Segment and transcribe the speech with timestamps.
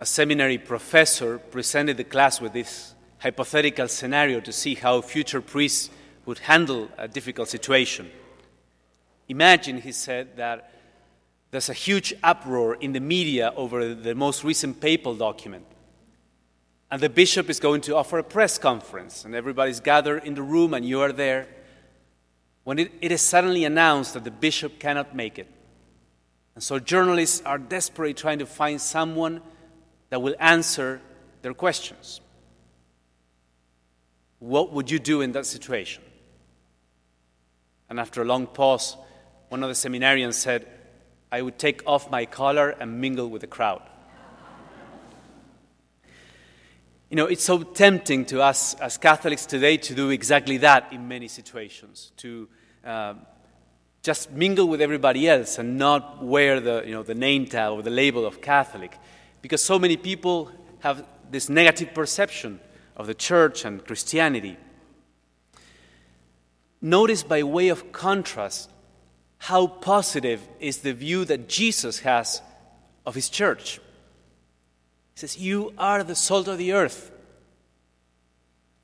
[0.00, 5.90] a seminary professor presented the class with this hypothetical scenario to see how future priests
[6.24, 8.10] would handle a difficult situation.
[9.28, 10.72] Imagine, he said, that
[11.50, 15.66] there's a huge uproar in the media over the most recent papal document.
[16.90, 20.42] And the bishop is going to offer a press conference, and everybody's gathered in the
[20.42, 21.46] room, and you are there.
[22.64, 25.48] When it, it is suddenly announced that the bishop cannot make it.
[26.54, 29.42] And so journalists are desperately trying to find someone
[30.10, 31.00] that will answer
[31.42, 32.20] their questions.
[34.40, 36.02] What would you do in that situation?
[37.88, 38.96] And after a long pause,
[39.48, 40.66] one of the seminarians said,
[41.32, 43.82] I would take off my collar and mingle with the crowd.
[47.08, 51.08] You know, it's so tempting to us as Catholics today to do exactly that in
[51.08, 52.48] many situations, to
[52.84, 53.14] uh,
[54.02, 57.82] just mingle with everybody else and not wear the, you know, the name tag or
[57.82, 58.96] the label of Catholic
[59.42, 62.60] because so many people have this negative perception
[62.96, 64.56] of the church and Christianity.
[66.82, 68.70] Notice, by way of contrast,
[69.38, 72.42] how positive is the view that Jesus has
[73.06, 73.80] of his church.
[75.14, 77.10] He says, You are the salt of the earth,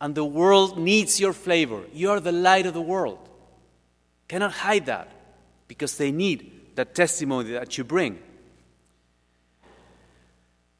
[0.00, 1.82] and the world needs your flavor.
[1.92, 3.18] You are the light of the world.
[4.28, 5.10] Cannot hide that
[5.68, 8.18] because they need that testimony that you bring.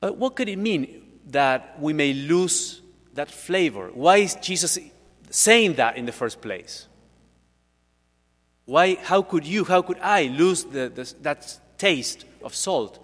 [0.04, 2.82] But what could it mean that we may lose
[3.14, 3.88] that flavor?
[3.94, 4.78] Why is Jesus
[5.30, 6.88] saying that in the first place?
[8.66, 12.98] Why, how could you, how could I lose the, the, that taste of salt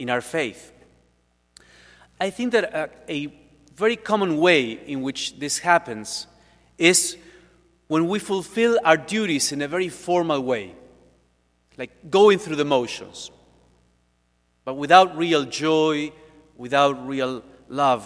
[0.00, 0.72] in our faith?
[2.18, 3.32] I think that a, a
[3.76, 6.26] very common way in which this happens
[6.76, 7.16] is
[7.86, 10.74] when we fulfill our duties in a very formal way,
[11.78, 13.30] like going through the motions
[14.66, 16.12] but without real joy,
[16.56, 18.04] without real love.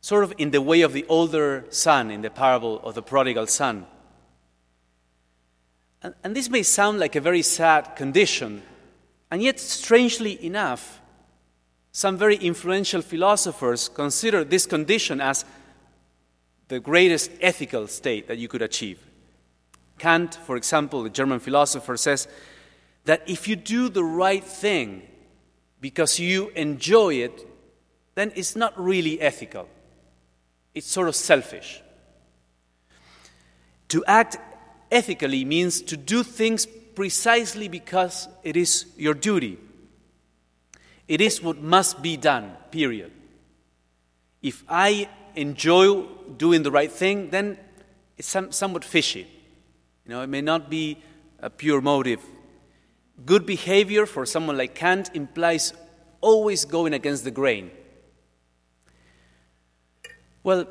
[0.00, 3.46] Sort of in the way of the older son in the parable of the prodigal
[3.46, 3.86] son.
[6.02, 8.62] And, and this may sound like a very sad condition,
[9.30, 11.00] and yet, strangely enough,
[11.92, 15.44] some very influential philosophers consider this condition as
[16.66, 18.98] the greatest ethical state that you could achieve.
[19.98, 22.26] Kant, for example, the German philosopher, says
[23.04, 25.02] that if you do the right thing
[25.80, 27.46] because you enjoy it,
[28.14, 29.68] then it's not really ethical.
[30.74, 31.80] It's sort of selfish.
[33.88, 34.38] To act
[34.90, 39.58] ethically means to do things precisely because it is your duty.
[41.06, 43.12] It is what must be done, period.
[44.42, 46.02] If I enjoy
[46.36, 47.56] doing the right thing, then
[48.16, 49.26] it's some, somewhat fishy.
[50.04, 50.98] You know, it may not be
[51.40, 52.20] a pure motive
[53.28, 55.74] Good behavior for someone like Kant implies
[56.22, 57.70] always going against the grain.
[60.42, 60.66] Well,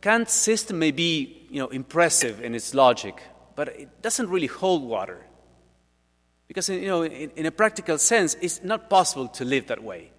[0.00, 3.22] Kant's system may be you know, impressive in its logic,
[3.54, 5.26] but it doesn't really hold water.
[6.46, 10.10] Because you know, in, in a practical sense, it's not possible to live that way.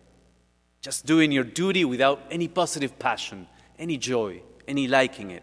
[0.81, 3.47] Just doing your duty without any positive passion,
[3.79, 5.41] any joy, any liking it.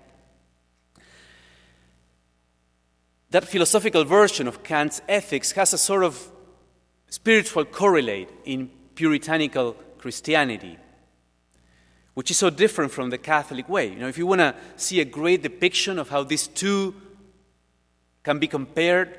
[3.31, 6.31] that philosophical version of Kant's ethics has a sort of
[7.17, 10.77] spiritual correlate in puritanical Christianity,
[12.13, 13.89] which is so different from the Catholic way.
[13.89, 16.95] You know, if you want to see a great depiction of how these two
[18.23, 19.19] can be compared,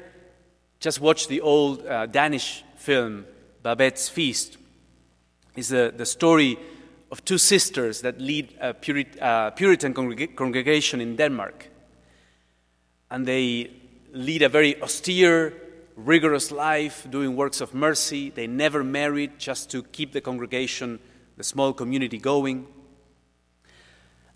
[0.79, 3.25] just watch the old uh, Danish film
[3.63, 4.57] Babette's Feast.
[5.55, 6.59] It's the, the story
[7.11, 11.67] of two sisters that lead a Purit- uh, Puritan congreg- congregation in Denmark.
[13.09, 13.71] And they
[14.13, 15.53] lead a very austere,
[15.97, 18.29] rigorous life, doing works of mercy.
[18.29, 20.99] They never married just to keep the congregation,
[21.35, 22.67] the small community going.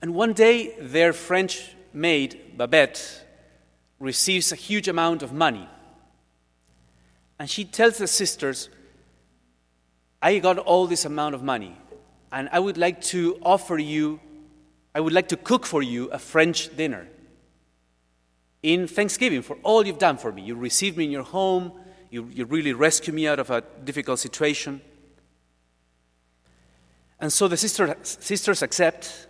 [0.02, 3.26] And one day, their French maid, Babette,
[4.00, 5.70] receives a huge amount of money.
[7.38, 8.70] And she tells the sisters,
[10.22, 11.78] I got all this amount of money,
[12.32, 14.20] and I would like to offer you,
[14.96, 17.08] I would like to cook for you a French dinner
[18.64, 20.44] in thanksgiving for all you've done for me.
[20.44, 21.72] You received me in your home,
[22.10, 24.82] you, you really rescued me out of a difficult situation.
[27.20, 29.28] And so the sister, sisters accept,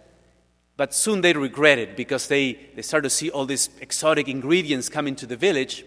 [0.78, 4.90] but soon they regret it because they, they start to see all these exotic ingredients
[4.90, 5.86] come into the village,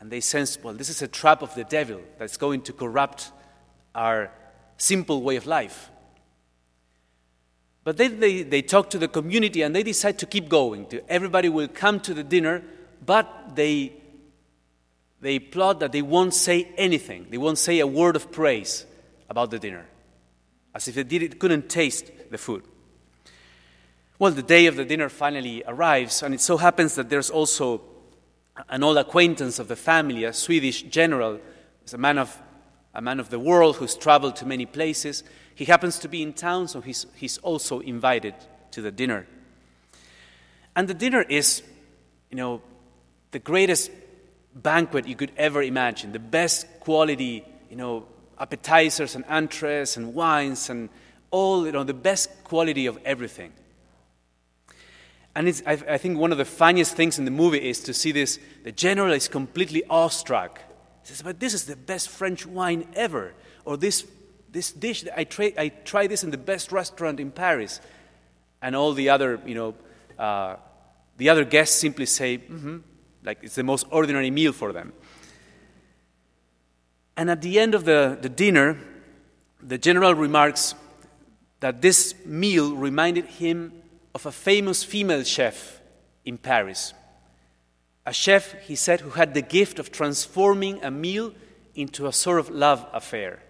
[0.00, 3.32] and they sense, well, this is a trap of the devil that's going to corrupt
[3.94, 4.30] our
[4.76, 5.90] simple way of life.
[7.82, 10.86] But then they, they talk to the community and they decide to keep going.
[11.08, 12.64] Everybody will come to the dinner
[13.04, 13.92] but they,
[15.20, 17.26] they plot that they won't say anything.
[17.30, 18.86] They won't say a word of praise
[19.28, 19.86] about the dinner.
[20.74, 22.62] as if they did, couldn't taste the food.
[24.18, 27.82] Well, the day of the dinner finally arrives, and it so happens that there's also
[28.68, 31.40] an old acquaintance of the family, a Swedish general,
[31.84, 32.42] is a man of
[32.96, 35.22] a man of the world who's traveled to many places.
[35.54, 38.34] He happens to be in town, so he's, he's also invited
[38.70, 39.26] to the dinner.
[40.74, 41.62] And the dinner is,
[42.30, 42.62] you know,
[43.30, 43.90] the greatest
[44.54, 48.06] banquet you could ever imagine, the best quality, you know,
[48.38, 50.88] appetizers and entrees and wines and
[51.30, 53.52] all, you know, the best quality of everything.
[55.34, 58.10] And I, I, think one of the funniest things in the movie is to see
[58.10, 58.38] this.
[58.64, 60.60] The general is completely awestruck.
[61.02, 63.34] He says, But this is the best French wine ever.
[63.66, 64.06] Or this,
[64.50, 67.82] this dish, I, tra- I tried this in the best restaurant in Paris.
[68.62, 69.74] And all the other, you know,
[70.18, 70.56] uh,
[71.18, 72.78] the other guests simply say, mm-hmm,
[73.26, 74.92] like it's the most ordinary meal for them.
[77.16, 78.78] And at the end of the, the dinner,
[79.60, 80.74] the general remarks
[81.60, 83.72] that this meal reminded him
[84.14, 85.80] of a famous female chef
[86.24, 86.94] in Paris.
[88.04, 91.32] A chef, he said, who had the gift of transforming a meal
[91.74, 93.42] into a sort of love affair.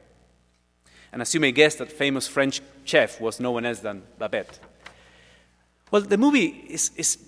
[1.13, 4.59] And as you may guess, that famous French chef was no one else than Babette.
[5.91, 7.19] Well, the movie is, is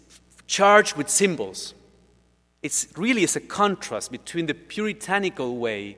[0.47, 1.75] charged with symbols.
[2.62, 5.96] It really is a contrast between the puritanical way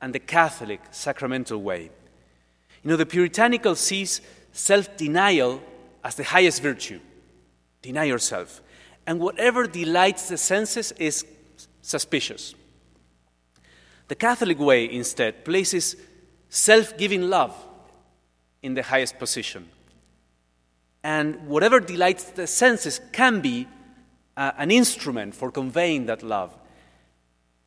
[0.00, 1.90] and the Catholic sacramental way.
[2.82, 4.20] You know, the puritanical sees
[4.52, 5.62] self denial
[6.02, 7.00] as the highest virtue.
[7.82, 8.62] Deny yourself.
[9.06, 11.24] And whatever delights the senses is
[11.82, 12.54] suspicious.
[14.08, 15.96] The Catholic way, instead, places
[16.48, 17.54] self giving love
[18.62, 19.68] in the highest position.
[21.02, 23.68] And whatever delights the senses can be
[24.36, 26.56] uh, an instrument for conveying that love.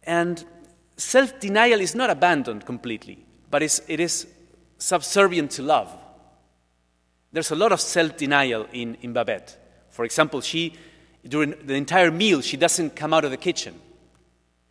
[0.03, 0.43] And
[0.97, 4.27] self denial is not abandoned completely, but it is
[4.77, 5.95] subservient to love.
[7.31, 9.57] There's a lot of self denial in, in Babette.
[9.89, 10.75] For example, she,
[11.27, 13.79] during the entire meal, she doesn't come out of the kitchen.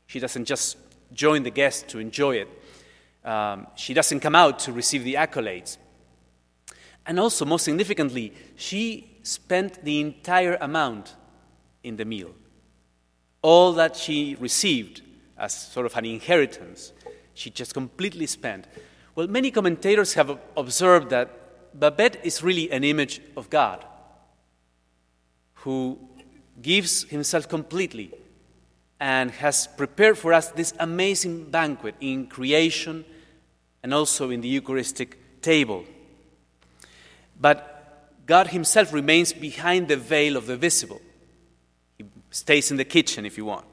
[0.07, 0.77] She doesn't just
[1.13, 2.49] join the guests to enjoy it.
[3.25, 5.77] Um, she doesn't come out to receive the accolades.
[7.07, 11.15] And also, most significantly, she spent the entire amount
[11.83, 12.35] in the meal.
[13.43, 15.03] All that she received
[15.37, 16.93] as sort of an inheritance,
[17.35, 18.67] she just completely spent.
[19.15, 23.85] Well, many commentators have observed that Babette is really an image of God
[25.55, 25.99] who
[26.61, 28.13] gives himself completely
[29.01, 33.05] and has prepared for us this amazing banquet in creation
[33.83, 35.85] and also in the Eucharistic table.
[37.41, 41.01] But God Himself remains behind the veil of the visible.
[42.31, 43.67] Stays in the kitchen if you want.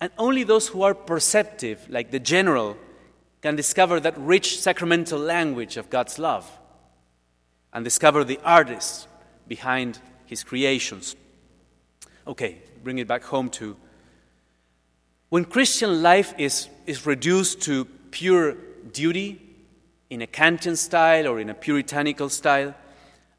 [0.00, 2.76] And only those who are perceptive, like the general,
[3.42, 6.48] can discover that rich sacramental language of God's love
[7.72, 9.08] and discover the artist
[9.46, 11.16] behind his creations.
[12.26, 13.76] Okay, bring it back home to
[15.30, 18.56] when Christian life is, is reduced to pure
[18.92, 19.42] duty
[20.08, 22.74] in a Kantian style or in a puritanical style,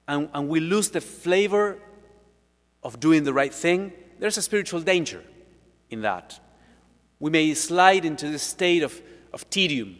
[0.07, 1.79] and, and we lose the flavor
[2.83, 5.23] of doing the right thing, there's a spiritual danger
[5.89, 6.39] in that.
[7.19, 9.01] We may slide into the state of,
[9.33, 9.97] of tedium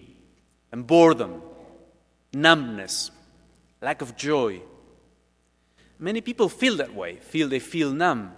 [0.71, 1.42] and boredom,
[2.33, 3.12] numbness,
[3.81, 4.62] lack of joy.
[5.97, 8.33] Many people feel that way, feel they feel numb,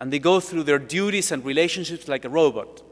[0.00, 2.82] and they go through their duties and relationships like a robot.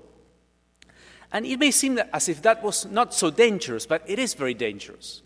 [1.32, 4.54] And it may seem as if that was not so dangerous, but it is very
[4.54, 5.22] dangerous.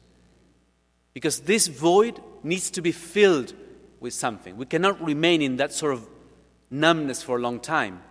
[1.12, 3.54] Because this void needs to be filled
[4.00, 4.56] with something.
[4.56, 6.08] We cannot remain in that sort of
[6.70, 8.02] numbness for a long time.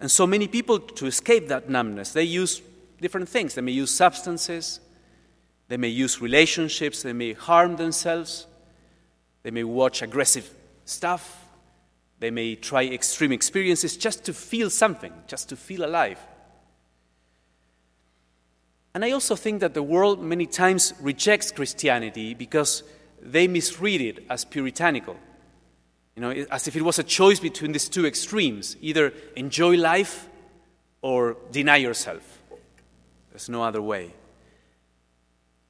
[0.00, 2.62] And so many people, to escape that numbness, they use
[3.00, 3.54] different things.
[3.54, 4.80] They may use substances,
[5.68, 8.46] they may use relationships, they may harm themselves,
[9.42, 10.48] they may watch aggressive
[10.84, 11.44] stuff,
[12.18, 16.18] they may try extreme experiences just to feel something, just to feel alive.
[18.94, 22.82] And I also think that the world many times rejects Christianity because
[23.22, 25.16] they misread it as puritanical.
[26.16, 30.28] You know, as if it was a choice between these two extremes either enjoy life
[31.02, 32.42] or deny yourself.
[33.30, 34.12] There's no other way.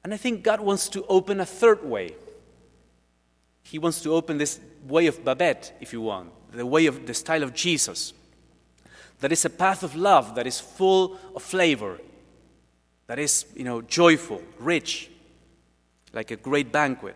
[0.03, 2.15] And I think God wants to open a third way.
[3.63, 7.13] He wants to open this way of Babette, if you want, the way of the
[7.13, 8.13] style of Jesus.
[9.19, 11.99] That is a path of love that is full of flavor,
[13.05, 15.11] that is, you know, joyful, rich,
[16.11, 17.15] like a great banquet.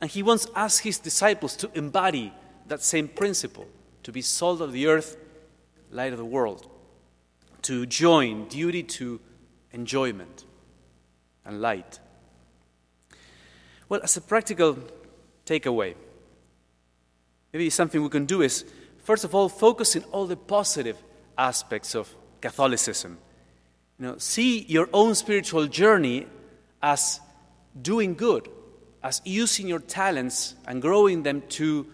[0.00, 2.32] And he wants us, his disciples, to embody
[2.68, 3.66] that same principle,
[4.02, 5.16] to be salt of the earth,
[5.90, 6.68] light of the world,
[7.62, 9.20] to join duty to
[9.72, 10.44] enjoyment
[11.44, 12.00] and light.
[13.88, 14.78] Well, as a practical
[15.44, 15.94] takeaway,
[17.52, 18.64] maybe something we can do is,
[19.02, 20.96] first of all, focus in all the positive
[21.38, 23.18] aspects of Catholicism.
[23.98, 26.26] You know, see your own spiritual journey
[26.82, 27.20] as
[27.80, 28.48] doing good,
[29.02, 31.86] as using your talents and growing them to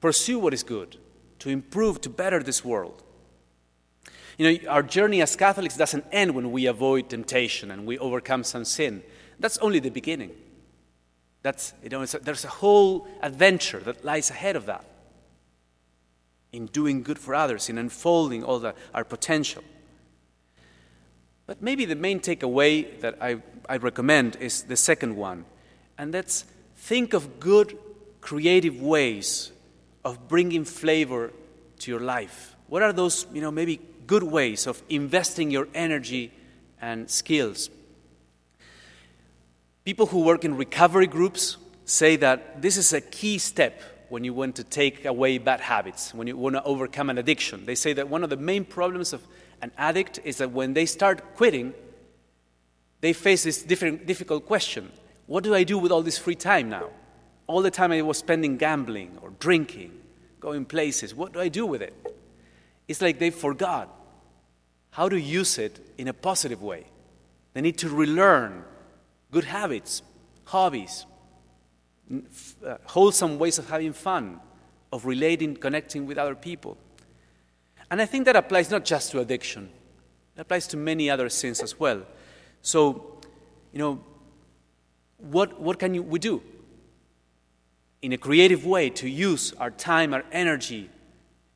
[0.00, 0.96] pursue what is good,
[1.40, 3.02] to improve, to better this world.
[4.38, 8.42] You know, our journey as Catholics doesn't end when we avoid temptation and we overcome
[8.44, 9.02] some sin.
[9.38, 10.30] That's only the beginning.
[11.42, 14.84] That's, you know, a, there's a whole adventure that lies ahead of that
[16.52, 19.62] in doing good for others, in unfolding all the, our potential.
[21.46, 25.44] But maybe the main takeaway that I, I recommend is the second one,
[25.98, 26.44] and that's
[26.76, 27.76] think of good,
[28.20, 29.52] creative ways
[30.04, 31.32] of bringing flavor
[31.80, 32.56] to your life.
[32.68, 36.32] What are those, you know, maybe good ways of investing your energy
[36.80, 37.70] and skills?
[39.84, 44.34] People who work in recovery groups say that this is a key step when you
[44.34, 47.64] want to take away bad habits, when you want to overcome an addiction.
[47.64, 49.26] They say that one of the main problems of
[49.62, 51.74] an addict is that when they start quitting,
[53.00, 54.90] they face this different, difficult question
[55.26, 56.90] What do I do with all this free time now?
[57.50, 59.90] All the time I was spending gambling or drinking,
[60.38, 61.92] going places, what do I do with it?
[62.86, 63.88] It's like they forgot
[64.92, 66.84] how to use it in a positive way.
[67.52, 68.62] They need to relearn
[69.32, 70.02] good habits,
[70.44, 71.06] hobbies,
[72.64, 74.38] uh, wholesome ways of having fun,
[74.92, 76.76] of relating, connecting with other people.
[77.90, 79.70] And I think that applies not just to addiction,
[80.36, 82.02] it applies to many other sins as well.
[82.62, 83.18] So,
[83.72, 84.00] you know,
[85.18, 86.40] what, what can you, we do
[88.02, 90.90] in a creative way to use our time, our energy,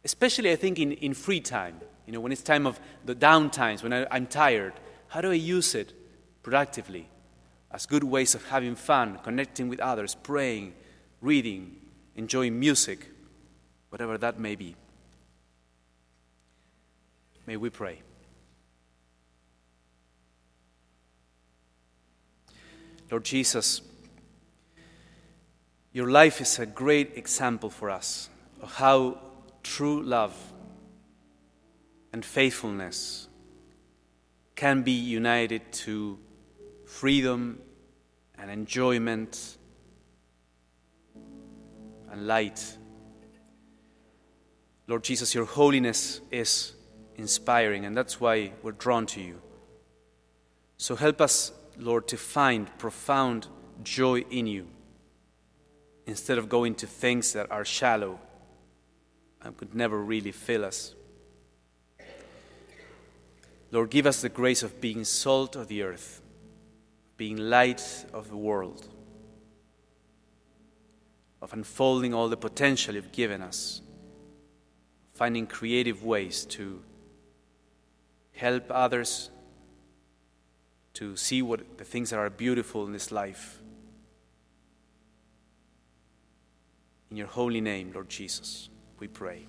[0.04, 3.50] especially I think in, in free time, you know, when it's time of the down
[3.50, 4.74] times, when I, I'm tired,
[5.08, 5.92] how do I use it
[6.42, 7.08] productively?
[7.74, 10.72] as good ways of having fun, connecting with others, praying,
[11.20, 11.74] reading,
[12.14, 13.08] enjoying music,
[13.88, 14.76] whatever that may be.
[17.48, 18.00] May we pray.
[23.10, 23.82] Lord Jesus,
[25.94, 28.28] your life is a great example for us
[28.60, 29.16] of how
[29.62, 30.36] true love
[32.12, 33.28] and faithfulness
[34.56, 36.18] can be united to
[36.84, 37.60] freedom
[38.36, 39.56] and enjoyment
[42.10, 42.76] and light.
[44.88, 46.72] Lord Jesus, your holiness is
[47.14, 49.40] inspiring, and that's why we're drawn to you.
[50.76, 53.46] So help us, Lord, to find profound
[53.84, 54.66] joy in you
[56.06, 58.18] instead of going to things that are shallow
[59.42, 60.94] and could never really fill us.
[63.70, 66.22] Lord, give us the grace of being salt of the earth
[67.16, 68.88] being light of the world,
[71.40, 73.82] of unfolding all the potential you've given us,
[75.12, 76.82] finding creative ways to
[78.32, 79.30] help others
[80.94, 83.60] to see what the things that are beautiful in this life.
[87.14, 89.46] In your holy name, Lord Jesus, we pray.